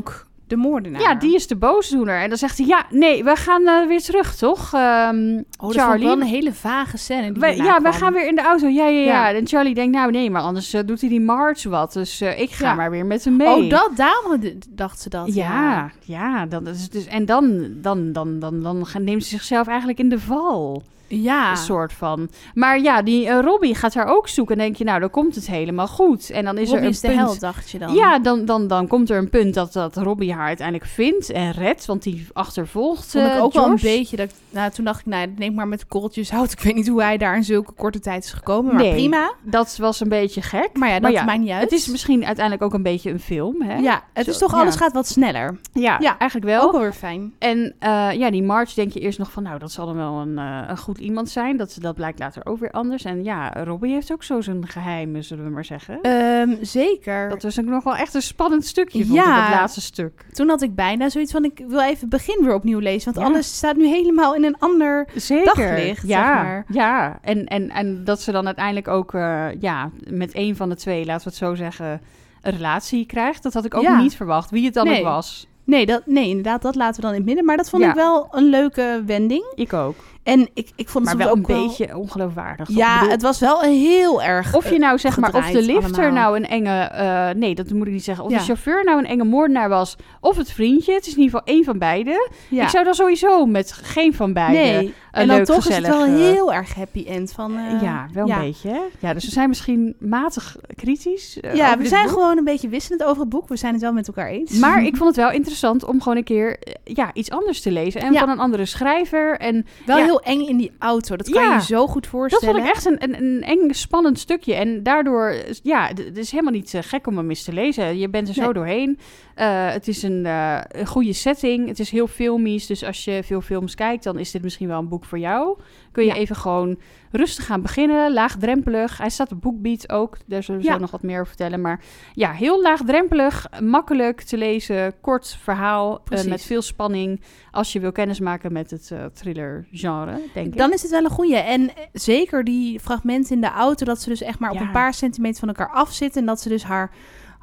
[0.48, 1.02] de moordenaar.
[1.02, 2.22] Ja, die is de boosdoener.
[2.22, 4.74] En dan zegt hij, ja, nee, we gaan eh, weer terug, toch?
[4.74, 6.06] Ehm, Oh, Charlie.
[6.06, 7.32] wel een hele vage scène.
[7.32, 7.92] Die Wij- ja, wij kwam.
[7.94, 8.68] gaan weer in de auto.
[8.68, 9.06] Ja, ja, ja.
[9.30, 9.34] Ja.
[9.38, 11.94] En Charlie denkt, nou nee, maar anders eh, doet hij die March wat.
[11.94, 12.74] Dus eh, ik ga Ja.
[12.74, 13.48] maar weer met hem mee.
[13.48, 15.34] Oh, dat, daarom dacht ze dat.
[15.34, 16.46] Ja, ja.
[16.46, 20.10] dan, is het dus, en dan, dan, dan, dan, dan neemt ze zichzelf eigenlijk in
[20.10, 20.84] de val.
[21.22, 21.52] Ja.
[21.52, 22.30] Een soort van.
[22.54, 24.56] Maar ja, die eh, Robbie gaat haar ook zoeken.
[24.56, 26.30] En denk je, nou, dan komt het helemaal goed.
[26.30, 27.20] En dan is Robbie er een is de punt.
[27.20, 27.94] held, dacht je dan.
[27.94, 31.52] Ja, dan, dan, dan komt er een punt dat, dat Robbie haar uiteindelijk vindt en
[31.52, 31.86] redt.
[31.86, 34.16] Want die achtervolgt Vond ik eh, ook wel een beetje.
[34.18, 36.52] Dat, nou, toen dacht ik, nou, neem maar met korreltjes hout.
[36.52, 38.74] Ik weet niet hoe hij daar in zulke korte tijd is gekomen.
[38.74, 38.92] Maar Nee.
[38.94, 39.32] prima.
[39.42, 40.70] Dat was een beetje gek.
[40.74, 41.62] Maar ja, dat Maar ja, maakt niet uit.
[41.62, 43.76] Het is misschien uiteindelijk ook een beetje een film, hè?
[43.78, 44.58] Ja, het Zo, is toch ja.
[44.60, 45.60] alles gaat wat sneller.
[45.74, 46.64] Ja, Ja, eigenlijk wel.
[46.64, 47.34] Ook wel weer fijn.
[47.40, 50.14] En eh, ja, die March denk je eerst nog van, nou, dat zal dan wel
[50.14, 51.58] een, eh, een goed iemand zijn.
[51.58, 53.04] Dat, dat blijkt later ook weer anders.
[53.04, 56.02] En ja, Robbie heeft ook zo zijn geheimen, zullen we maar zeggen.
[56.02, 57.30] Ehm, zeker.
[57.30, 59.36] dat was ook nog wel echt een spannend stukje, vond Ja.
[59.46, 60.26] ik, dat laatste stuk.
[60.32, 63.14] Toen had ik bijna zoiets van, ik wil even begin weer opnieuw lezen.
[63.14, 63.34] Want Ja.
[63.34, 65.08] alles staat nu helemaal in een ander...
[65.16, 65.56] Zeker.
[65.56, 66.66] Daglicht, ja, zeg maar.
[66.70, 70.76] Ja, en, en, en dat ze dan uiteindelijk ook eh, ja, met een van de
[70.76, 72.02] twee, laten we het zo zeggen,
[72.42, 73.44] een relatie krijgt.
[73.44, 74.02] Dat had ik ook Ja.
[74.02, 74.98] niet verwacht, wie het dan Nee.
[75.00, 75.48] ook was.
[75.66, 77.46] Nee, dat, nee, inderdaad, dat laten we dan in het midden.
[77.46, 77.90] Maar dat vond Ja.
[77.90, 79.52] ik wel een leuke wending.
[79.56, 79.96] Ik ook.
[80.24, 82.70] En ik, ik vond Maar het wel soms een ook beetje ongeloofwaardig.
[82.70, 84.56] Ja, bedoel, het was wel een heel erg...
[84.56, 86.12] Of je nou zeg maar, of de lifter allemaal.
[86.12, 88.24] nou een enge, eh, nee, dat moet ik niet zeggen.
[88.26, 88.38] Of Ja.
[88.38, 90.94] de chauffeur nou een enge moordenaar was, of het vriendje.
[90.94, 92.30] Het is in ieder geval één van beide.
[92.50, 92.64] Ja.
[92.64, 94.58] Ik zou dan sowieso met geen van beide.
[94.58, 97.58] nee, en dan leuk, toch is het wel eh, heel erg happy end van...
[97.58, 98.70] eh, ja, wel een beetje.
[98.70, 98.82] Hè?
[99.00, 101.40] Ja, dus we zijn misschien matig kritisch.
[101.40, 102.14] eh, Ja, we zijn boek.
[102.14, 103.48] gewoon een beetje wisselend over het boek.
[103.48, 104.52] We zijn het wel met elkaar eens.
[104.52, 108.02] Maar ik vond het wel interessant om gewoon een keer ja, iets anders te lezen.
[108.02, 109.38] En van een andere schrijver.
[109.40, 111.16] En wel heel eng in die auto.
[111.16, 112.56] Dat kan je zo goed dat voorstellen.
[112.56, 114.54] vond ik echt een, een, een eng, spannend stukje.
[114.54, 117.98] En daardoor, ja, het is helemaal niet gek om hem eens te lezen.
[118.00, 118.54] Je bent er zo Nee.
[118.54, 119.00] doorheen.
[119.36, 121.68] Eh, het is een, eh, een goede setting.
[121.68, 122.66] Het is heel filmisch.
[122.68, 125.58] Dus als je veel films kijkt, dan is dit misschien wel een boek voor jou.
[125.92, 126.16] Kun je Ja.
[126.16, 126.78] even gewoon
[127.12, 128.14] rustig gaan beginnen.
[128.14, 128.98] Laagdrempelig.
[128.98, 130.18] Hij staat op BookBeat ook.
[130.26, 130.74] Daar zullen we Ja.
[130.74, 131.62] zo nog wat meer over vertellen.
[131.62, 131.80] Maar
[132.14, 133.46] ja, heel laagdrempelig.
[133.62, 134.94] Makkelijk te lezen.
[135.02, 136.00] Kort verhaal.
[136.04, 136.28] Precies.
[136.28, 137.22] met veel spanning.
[137.52, 140.58] Als je wil kennismaken met het eh, thriller genre, denk ik.
[140.58, 141.36] Dan is het wel een goeie.
[141.38, 143.86] En zeker die fragmenten in de auto...
[143.86, 146.22] dat ze dus echt maar op een paar centimeter van elkaar afzitten...
[146.22, 146.92] en dat ze dus haar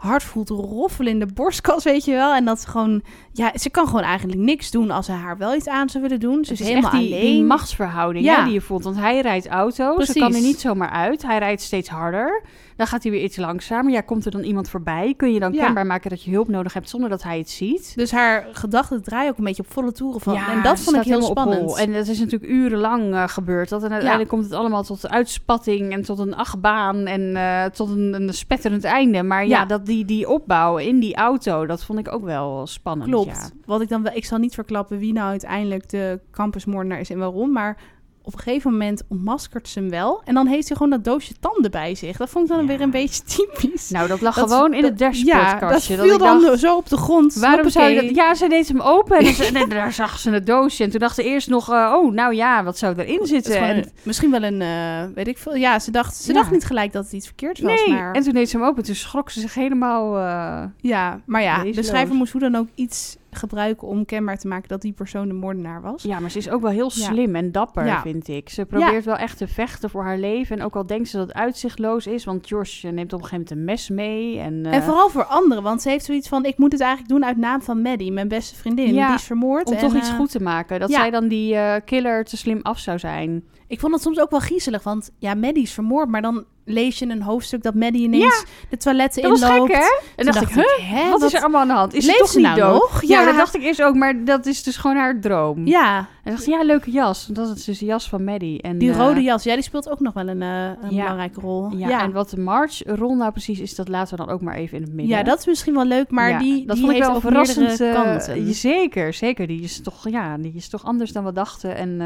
[0.01, 2.35] hart voelt roffelen in de borstkas, weet je wel.
[2.35, 3.03] En dat ze gewoon...
[3.33, 4.91] Ja, ze kan gewoon eigenlijk niks doen...
[4.91, 6.45] als hij haar wel iets aan zou willen doen.
[6.45, 7.21] Ze Het is, helemaal echt die, alleen.
[7.33, 8.37] die machtsverhouding Ja.
[8.39, 8.85] hè, die je voelt.
[8.85, 11.23] Want hij rijdt auto, ze kan er niet zomaar uit.
[11.23, 12.43] Hij rijdt steeds harder.
[12.77, 13.93] Dan gaat hij weer iets langzamer.
[13.93, 15.15] Ja, komt er dan iemand voorbij?
[15.17, 15.65] Kun je dan Ja.
[15.65, 17.93] kenbaar maken dat je hulp nodig hebt zonder dat hij het ziet?
[17.97, 20.35] Dus haar gedachten draaien ook een beetje op volle toeren van.
[20.37, 21.77] en ze dat vond ik heel spannend.
[21.79, 23.69] En dat is natuurlijk urenlang eh, gebeurd.
[23.69, 23.83] Dat.
[23.83, 28.15] En uiteindelijk komt het allemaal tot uitspatting en tot een achtbaan en eh, tot een,
[28.15, 29.23] een spetterend einde.
[29.23, 29.65] Maar ja, Ja.
[29.65, 33.11] dat die, die opbouw in die auto, dat vond ik ook wel spannend.
[33.11, 33.30] Klopt.
[33.35, 33.51] Ja.
[33.65, 37.19] Wat ik dan wel, ik zal niet verklappen wie nou uiteindelijk de campusmoordenaar is en
[37.19, 37.77] waarom, maar
[38.23, 41.35] op een gegeven moment ontmaskert ze hem wel en dan heeft hij gewoon dat doosje
[41.41, 42.17] tanden bij zich.
[42.17, 42.67] Dat vond ik dan Ja.
[42.67, 43.91] weer een beetje typisch.
[43.91, 45.97] Nou, dat lag Dat- gewoon in dat- het ja, dashboardkastje.
[45.97, 47.35] dat viel dan dacht, zo op de grond.
[47.35, 48.15] Waarom zou je dat?
[48.15, 50.85] Ja, ze deed hem open en, ze- en daar zag ze het doosje.
[50.85, 53.53] En toen dacht ze eerst nog, eh, oh, nou ja, wat zou erin zitten?
[53.53, 55.55] gewoon En, misschien wel een, eh, weet ik veel.
[55.55, 56.39] Ja, ze dacht, ze Ja.
[56.39, 57.85] dacht niet gelijk dat het iets verkeerd was.
[57.87, 58.83] nee, maar, en toen deed ze hem open.
[58.83, 60.17] Toen schrok ze zich helemaal...
[60.19, 64.49] eh, ja, maar ja, de schrijver moest hoe dan ook iets gebruiken om kenbaar te
[64.49, 66.03] maken dat die persoon de moordenaar was.
[66.03, 67.05] Ja, maar ze is ook wel heel Ja.
[67.05, 68.01] slim en dapper, Ja.
[68.01, 68.49] vind ik.
[68.49, 70.59] Ze probeert wel echt te vechten voor haar leven.
[70.59, 73.27] En ook al denkt ze dat het uitzichtloos is, want Josh eh, neemt op een
[73.27, 74.39] gegeven moment een mes mee.
[74.39, 77.13] En, eh, En vooral voor anderen, want ze heeft zoiets van: ik moet het eigenlijk
[77.13, 78.95] doen uit naam van Maddie, mijn beste vriendin.
[78.95, 79.67] Ja, die is vermoord.
[79.67, 80.81] om en, toch iets eh, goed te maken.
[80.81, 83.45] Dat zij dan die killer te slim af zou zijn.
[83.67, 86.99] Ik vond het soms ook wel griezelig, want ja, Maddie is vermoord, maar dan lees
[86.99, 89.73] je een hoofdstuk dat Maddie ineens de toiletten Dat inloopt.
[89.73, 89.99] gek, hè?
[90.17, 90.91] En Toen dacht ik, huh?
[90.91, 91.95] hè, Wat, is er allemaal aan de hand?
[91.95, 92.73] Is ze leeft toch niet nou dood?
[92.81, 93.03] nog?
[93.03, 93.27] Ja, Ja.
[93.27, 95.67] dat dacht ik eerst ook, maar dat is dus gewoon haar droom.
[95.67, 97.25] Ja, En dacht ik, ja, leuke jas.
[97.27, 98.63] Want dat is dus de jas van Maddie.
[98.63, 101.03] En, die eh, rode jas, ja, die speelt ook nog wel een, eh, een Ja.
[101.03, 101.71] belangrijke rol.
[101.77, 104.77] Ja, en wat de March-rol nou precies is, dat laten we dan ook maar even
[104.77, 105.17] in het midden.
[105.17, 107.17] Ja, dat is misschien wel leuk, maar Ja, die, dat die vond ik heeft wel
[107.17, 107.77] ook verrassend.
[107.95, 108.55] kanten.
[108.55, 109.47] zeker, zeker.
[109.47, 111.77] Die is toch, ja, die is toch anders dan we dachten.
[111.77, 111.99] En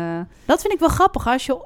[0.44, 1.26] Dat vind ik wel grappig.
[1.28, 1.56] Als je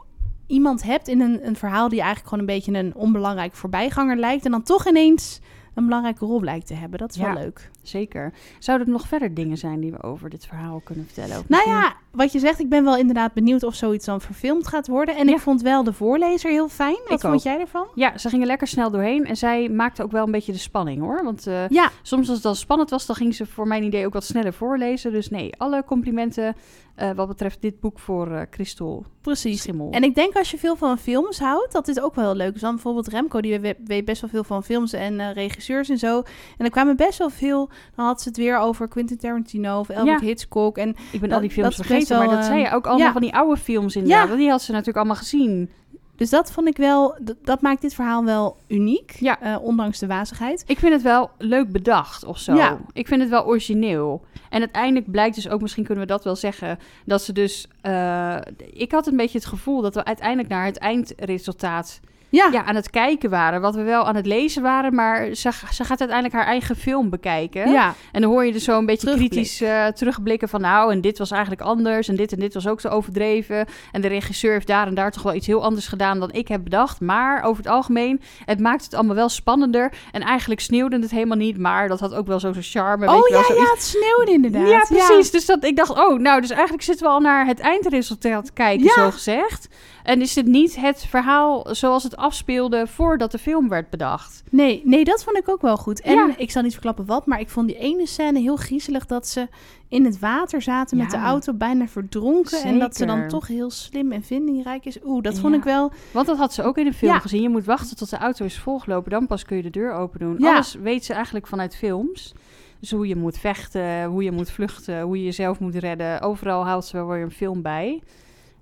[0.48, 4.44] iemand hebt in een, een verhaal die eigenlijk gewoon een beetje een onbelangrijk voorbijganger lijkt.
[4.44, 5.40] En dan toch ineens
[5.74, 6.98] een belangrijke rol blijkt te hebben.
[6.98, 7.32] Dat is Ja.
[7.34, 7.70] wel leuk.
[7.82, 8.32] zeker.
[8.58, 11.30] Zouden er nog verder dingen zijn die we over dit verhaal kunnen vertellen?
[11.30, 14.66] Nou misschien- ja, wat je zegt, ik ben wel inderdaad benieuwd of zoiets dan verfilmd
[14.68, 15.16] gaat worden.
[15.16, 15.34] En Ja.
[15.34, 16.98] ik vond wel de voorlezer heel fijn.
[17.04, 17.40] Wat Ik vond ook.
[17.40, 17.86] jij ervan?
[17.94, 19.24] Ja, ze gingen lekker snel doorheen.
[19.26, 21.24] En zij maakte ook wel een beetje de spanning, hoor.
[21.24, 24.06] Want eh, Ja, soms als het dan spannend was, dan ging ze voor mijn idee
[24.06, 25.12] ook wat sneller voorlezen.
[25.12, 26.54] Dus nee, alle complimenten
[26.94, 29.60] eh, wat betreft dit boek voor eh Christel precies.
[29.60, 29.90] Schimmel.
[29.90, 32.54] En ik denk als je veel van films houdt, dat dit ook wel heel leuk
[32.54, 32.60] is.
[32.60, 36.22] Dan bijvoorbeeld Remco, die we- weet best wel veel van films en regisseurs en zo.
[36.56, 39.90] En er kwamen best wel veel, dan had ze het weer over Quentin Tarantino of
[39.90, 40.26] Albert Ja.
[40.26, 40.78] Hitchcock.
[40.78, 43.06] En ik ben al die films vergeten, wel, maar dat zei je eh, ook allemaal
[43.06, 43.12] ja.
[43.12, 44.28] van die oude films inderdaad.
[44.28, 44.36] Ja.
[44.36, 45.70] Die had ze natuurlijk allemaal gezien.
[46.16, 49.16] dus dat vond ik wel, dat maakt dit verhaal wel uniek.
[49.20, 49.40] Ja.
[49.40, 50.64] eh, ondanks de wazigheid.
[50.66, 52.54] Ik vind het wel leuk bedacht of zo.
[52.54, 52.78] Ja.
[52.92, 54.24] Ik vind het wel origineel.
[54.50, 57.66] En uiteindelijk blijkt dus ook, misschien kunnen we dat wel zeggen, dat ze dus.
[57.80, 58.36] eh,
[58.72, 62.74] ik had een beetje het gevoel dat we uiteindelijk naar het eindresultaat Ja, ja, aan
[62.74, 63.60] het kijken waren.
[63.60, 67.10] Wat we wel aan het lezen waren, maar ze, ze gaat uiteindelijk haar eigen film
[67.10, 67.70] bekijken.
[67.70, 67.94] ja.
[68.12, 69.30] En dan hoor je dus zo een beetje Terugblik.
[69.30, 72.66] kritisch eh, terugblikken van nou, en dit was eigenlijk anders en dit en dit was
[72.66, 73.66] ook zo overdreven.
[73.92, 76.48] En de regisseur heeft daar en daar toch wel iets heel anders gedaan dan ik
[76.48, 77.00] heb bedacht.
[77.00, 79.92] Maar over het algemeen, het maakt het allemaal wel spannender.
[80.12, 83.06] En eigenlijk sneeuwde het helemaal niet, maar dat had ook wel zo zijn charme.
[83.06, 84.68] weet Oh je wel, ja, ja, het sneeuwde inderdaad.
[84.68, 85.30] Ja, precies.
[85.30, 88.88] Dus dat, ik dacht, oh, nou, dus eigenlijk zitten we al naar het eindresultaat kijken,
[88.90, 89.68] zo gezegd.
[90.08, 94.42] En is dit niet het verhaal zoals het afspeelde voordat de film werd bedacht?
[94.50, 96.00] Nee, nee, dat vond ik ook wel goed.
[96.00, 96.34] En Ja.
[96.36, 99.48] ik zal niet verklappen wat, maar ik vond die ene scène heel griezelig dat ze
[99.88, 102.62] in het water zaten met de auto bijna verdronken.
[102.62, 104.98] En dat ze dan toch heel slim en vindingrijk is.
[105.04, 105.58] Oeh, dat vond Ja.
[105.58, 105.92] ik wel.
[106.12, 107.42] Want dat had ze ook in de film gezien.
[107.42, 110.18] Je moet wachten tot de auto is volgelopen, dan pas kun je de deur open
[110.20, 110.36] doen.
[110.38, 110.52] Ja.
[110.54, 112.32] Alles weet ze eigenlijk vanuit films.
[112.80, 116.20] Dus hoe je moet vechten, hoe je moet vluchten, hoe je jezelf moet redden.
[116.20, 118.02] Overal haalt ze wel weer een film bij.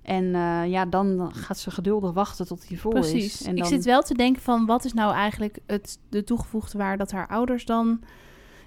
[0.07, 3.25] En eh, ja, dan gaat ze geduldig wachten tot hij vol Precies.
[3.39, 3.43] is.
[3.43, 3.67] En Ik dan...
[3.67, 7.27] zit wel te denken van wat is nou eigenlijk het, de toegevoegde waarde dat haar
[7.27, 7.99] ouders dan.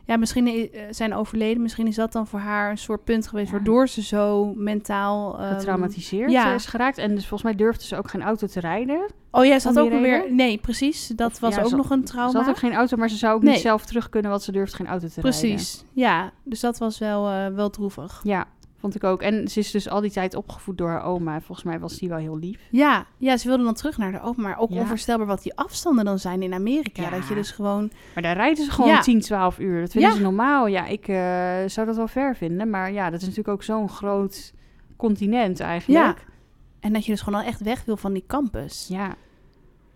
[0.05, 1.63] Ja, misschien eh, zijn overleden.
[1.63, 3.55] Misschien is dat dan voor haar een soort punt geweest Ja.
[3.57, 5.39] waardoor ze zo mentaal.
[5.39, 6.55] ehm, getraumatiseerd ja.
[6.55, 6.99] is geraakt.
[6.99, 9.07] En dus volgens mij durfde ze ook geen auto te rijden.
[9.31, 10.33] Oh ja, ze had ook weer.
[10.33, 11.07] Nee, precies.
[11.07, 12.39] Dat was ja, ook ze- nog een Ze trauma.
[12.41, 13.53] had ook geen auto, maar ze zou ook Nee.
[13.53, 15.31] niet zelf terug kunnen, want ze durfde geen auto te rijden.
[15.41, 15.85] Precies.
[15.93, 18.21] Ja, dus dat was wel, eh, wel droevig.
[18.23, 18.47] Ja,
[18.81, 19.23] vond ik ook.
[19.23, 21.41] En ze is dus al die tijd opgevoed door haar oma.
[21.41, 22.61] Volgens mij was die wel heel lief.
[22.71, 24.81] Ja, ja, ze wilden dan terug naar de open, maar ook Ja.
[24.81, 27.03] onvoorstelbaar wat die afstanden dan zijn in Amerika.
[27.03, 27.11] Ja.
[27.11, 27.91] Dat je dus gewoon...
[28.15, 29.01] Maar daar rijden ze gewoon Ja.
[29.01, 29.81] 10, 12 uur.
[29.81, 30.17] Dat vinden Ja.
[30.17, 30.67] ze normaal.
[30.67, 31.17] Ja, ik eh,
[31.67, 32.71] zou dat wel ver vinden.
[32.71, 34.53] Maar ja, dat is natuurlijk ook zo'n groot
[34.97, 36.25] continent eigenlijk.
[36.81, 38.87] En dat je dus gewoon al echt weg wil van die campus.
[38.89, 39.15] Ja.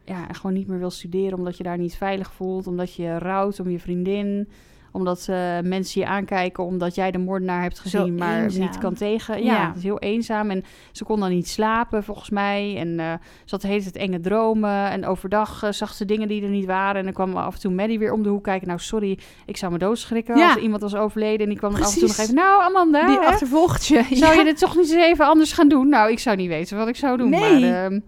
[0.04, 2.66] Ja, en gewoon niet meer wil studeren omdat je daar niet veilig voelt.
[2.66, 4.48] Omdat je rouwt om je vriendin.
[4.94, 8.62] Omdat eh, mensen je aankijken omdat jij de moordenaar hebt gezien, Zo maar eenzaam.
[8.62, 9.44] niet kan tegen.
[9.44, 9.66] Ja, Ja.
[9.66, 10.50] het is heel eenzaam.
[10.50, 12.76] En ze kon dan niet slapen, volgens mij.
[12.78, 13.12] En eh,
[13.44, 14.90] ze had de hele tijd enge dromen.
[14.90, 16.96] En overdag eh, zag ze dingen die er niet waren.
[16.96, 18.66] En dan kwam af en toe Maddie weer om de hoek kijken.
[18.68, 20.46] Nou, sorry, ik zou me doodschrikken Ja.
[20.46, 21.40] als er iemand was overleden.
[21.40, 22.34] En die kwam dan af en toe nog even...
[22.34, 23.24] Nou, Amanda, Die hè?
[23.26, 24.04] achtervolgt je.
[24.10, 25.88] zou je dit toch niet eens even anders gaan doen?
[25.88, 27.28] Nou, ik zou niet weten wat ik zou doen.
[27.30, 27.60] Nee.
[27.70, 28.00] Maar ehm,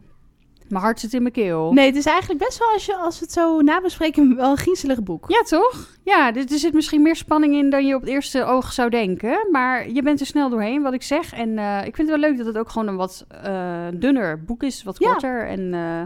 [0.69, 1.73] mijn hart zit in mijn keel.
[1.73, 4.57] Nee, het is eigenlijk best wel, als, je, als we het zo nabespreken, wel een
[4.57, 5.25] griezelig boek.
[5.29, 5.89] Ja, toch?
[6.03, 8.91] Ja, er, er zit misschien meer spanning in dan je op het eerste oog zou
[8.91, 9.39] denken.
[9.51, 11.33] Maar je bent er snel doorheen, wat ik zeg.
[11.33, 14.45] En eh, ik vind het wel leuk dat het ook gewoon een wat eh, dunner
[14.45, 14.83] boek is.
[14.83, 15.11] Wat Ja.
[15.11, 15.47] korter.
[15.47, 16.03] En eh,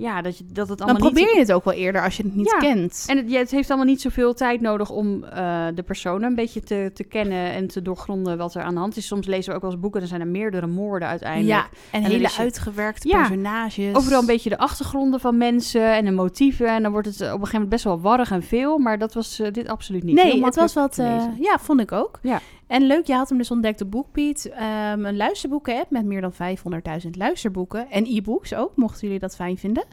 [0.00, 1.34] ja, dat, je, dat het Dan allemaal probeer niet...
[1.34, 2.58] je het ook wel eerder als je het niet Ja.
[2.58, 3.04] kent.
[3.08, 6.34] En het, ja, het heeft allemaal niet zoveel tijd nodig om eh, de personen een
[6.34, 9.06] beetje te, te kennen en te doorgronden wat er aan de hand is.
[9.06, 11.48] Soms lezen we ook wel eens boeken, er zijn er meerdere moorden uiteindelijk.
[11.50, 13.18] ja, en, dan hele je- uitgewerkte Ja.
[13.18, 13.94] personages.
[13.94, 16.68] Overal een beetje de achtergronden van mensen en de motieven.
[16.68, 18.78] En dan wordt het op een gegeven moment best wel warrig en veel.
[18.78, 20.14] Maar dat was eh, dit absoluut niet.
[20.14, 20.98] Nee, het was wat...
[20.98, 22.18] eh, ja, vond ik ook.
[22.22, 22.40] Ja.
[22.70, 24.44] En leuk, je had hem dus ontdekt op BookBeat.
[24.44, 27.90] Ehm, een luisterboeken-app met meer dan 500.000 luisterboeken.
[27.90, 29.84] En e-books ook, mochten jullie dat fijn vinden.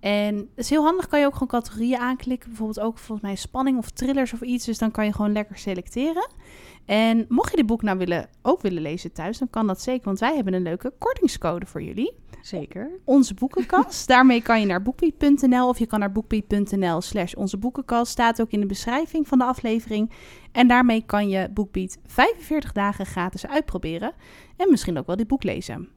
[0.00, 2.48] En het is heel handig, kan je ook gewoon categorieën aanklikken.
[2.48, 4.64] Bijvoorbeeld ook volgens mij spanning of thrillers of iets.
[4.64, 6.30] Dus dan kan je gewoon lekker selecteren.
[6.86, 10.04] En mocht je dit boek nou willen, ook willen lezen thuis, dan kan dat zeker.
[10.04, 12.22] Want wij hebben een leuke kortingscode voor jullie.
[12.40, 12.90] Zeker.
[13.04, 14.08] Onze boekenkast.
[14.14, 18.12] Daarmee kan je naar boekbeat.nl of je kan naar boekbeat.nl slash onze boekenkast.
[18.12, 20.10] Staat ook in de beschrijving van de aflevering.
[20.52, 24.12] En daarmee kan je BookBeat 45 dagen gratis uitproberen.
[24.56, 25.88] En misschien ook wel dit boek lezen.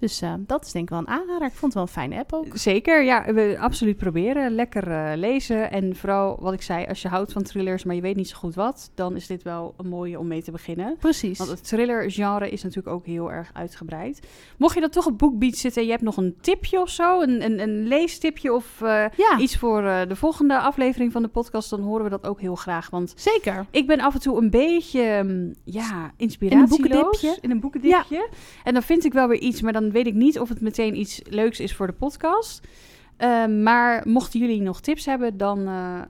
[0.00, 1.46] Dus uh, dat is denk ik wel een aanrader.
[1.46, 2.56] Ik vond het wel een fijne app ook.
[2.56, 3.34] Zeker, ja.
[3.34, 4.54] We absoluut proberen.
[4.54, 5.70] Lekker uh, lezen.
[5.70, 8.36] En vooral wat ik zei, als je houdt van thrillers, maar je weet niet zo
[8.36, 10.96] goed wat, dan is dit wel een mooie om mee te beginnen.
[10.98, 11.38] Precies.
[11.38, 14.28] Want het thriller-genre is natuurlijk ook heel erg uitgebreid.
[14.56, 17.20] Mocht je dan toch op BookBeat zitten en je hebt nog een tipje of zo,
[17.20, 19.38] een, een, een leestipje of uh, ja.
[19.38, 22.90] iets voor de volgende aflevering van de podcast, dan horen we dat ook heel graag.
[22.90, 23.66] Want Zeker.
[23.70, 26.78] Ik ben af en toe een beetje, um, ja, inspiratieloos.
[26.78, 27.38] In een boekendipje.
[27.40, 28.14] In een boekendipje.
[28.14, 28.26] Ja.
[28.64, 30.98] En dan vind ik wel weer iets, maar dan weet ik niet of het meteen
[30.98, 32.66] iets leuks is voor de podcast.
[33.18, 36.00] Uh, maar mochten jullie nog tips hebben, dan, uh,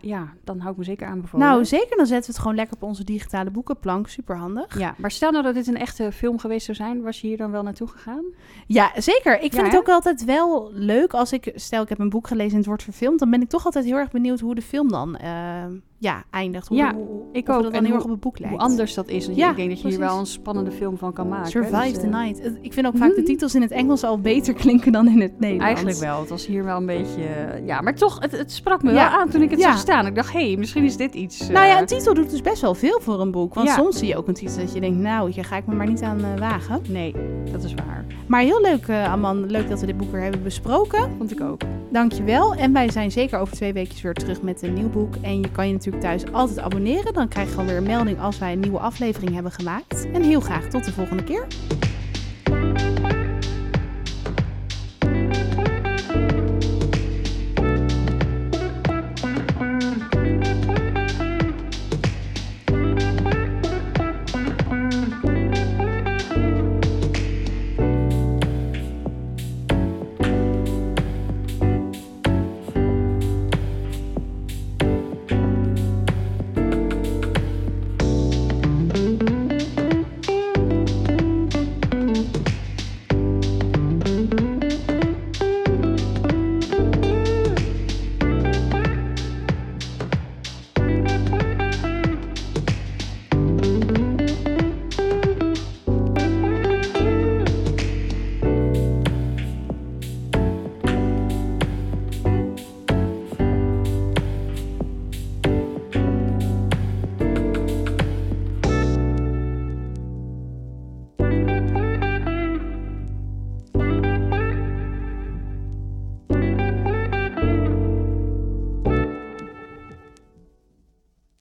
[0.00, 1.50] ja, dan hou ik me zeker aan bijvoorbeeld.
[1.50, 1.96] Nou, zeker.
[1.96, 4.08] Dan zetten we het gewoon lekker op onze digitale boekenplank.
[4.08, 4.78] Super handig.
[4.78, 7.36] Ja, maar stel nou dat dit een echte film geweest zou zijn, was je hier
[7.36, 8.24] dan wel naartoe gegaan?
[8.66, 9.34] Ja, zeker.
[9.34, 12.26] Ik vind ja, het ook altijd wel leuk als ik, stel ik heb een boek
[12.26, 14.62] gelezen en het wordt verfilmd, dan ben ik toch altijd heel erg benieuwd hoe de
[14.62, 15.64] film dan uh,
[15.98, 16.68] ja, eindigt.
[16.68, 17.62] Hoe, ja, hoe, ik ook.
[17.62, 18.54] Dat dan heel erg op het boek lijkt.
[18.54, 19.28] Hoe anders dat is.
[19.32, 21.50] Ja, ik denk dat je hier wel een spannende film van kan maken.
[21.50, 22.58] Survive dus, the Night.
[22.60, 25.40] Ik vind ook vaak de titels in het Engels al beter klinken dan in het
[25.40, 25.64] Nederlands.
[25.64, 26.20] Eigenlijk wel.
[26.20, 27.22] Het was hier wel een beetje...
[27.64, 29.10] Ja, maar toch, het, het sprak me ja.
[29.10, 29.70] wel aan toen ik het ja.
[29.70, 30.06] zag staan.
[30.06, 31.40] Ik dacht, hé, hey, misschien is dit iets...
[31.40, 31.48] Uh...
[31.48, 33.54] Nou ja, een titel doet dus best wel veel voor een boek.
[33.54, 35.74] Want soms zie je ook een titel dat je denkt, nou, hier ga ik me
[35.74, 36.82] maar niet aan uh, wagen.
[36.88, 37.14] Nee,
[37.52, 38.04] dat is waar.
[38.26, 39.46] Maar heel leuk, Aman.
[39.50, 41.10] Leuk dat we dit boek weer hebben besproken.
[41.18, 41.60] Vond ik ook.
[41.90, 42.54] Dankjewel.
[42.54, 45.14] En wij zijn zeker over twee weken weer terug met een nieuw boek.
[45.22, 47.12] En je kan je natuurlijk thuis altijd abonneren.
[47.12, 50.10] Dan krijg je gewoon weer een melding als wij een nieuwe aflevering hebben gemaakt.
[50.12, 51.46] En heel graag tot de volgende keer.